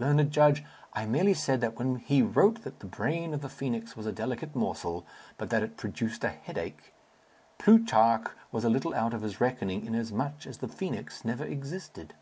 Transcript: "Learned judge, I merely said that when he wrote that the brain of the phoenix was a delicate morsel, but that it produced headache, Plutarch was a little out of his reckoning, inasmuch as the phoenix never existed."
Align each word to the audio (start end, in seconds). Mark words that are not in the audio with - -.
"Learned 0.00 0.32
judge, 0.32 0.64
I 0.94 1.06
merely 1.06 1.32
said 1.32 1.60
that 1.60 1.78
when 1.78 1.94
he 2.00 2.22
wrote 2.22 2.62
that 2.64 2.80
the 2.80 2.86
brain 2.88 3.32
of 3.32 3.40
the 3.40 3.48
phoenix 3.48 3.96
was 3.96 4.04
a 4.04 4.10
delicate 4.10 4.56
morsel, 4.56 5.06
but 5.38 5.48
that 5.50 5.62
it 5.62 5.76
produced 5.76 6.24
headache, 6.24 6.92
Plutarch 7.56 8.30
was 8.50 8.64
a 8.64 8.68
little 8.68 8.92
out 8.94 9.14
of 9.14 9.22
his 9.22 9.40
reckoning, 9.40 9.86
inasmuch 9.86 10.44
as 10.44 10.58
the 10.58 10.66
phoenix 10.66 11.24
never 11.24 11.44
existed." 11.44 12.14